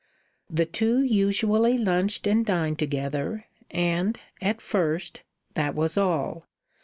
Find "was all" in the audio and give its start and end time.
5.75-6.47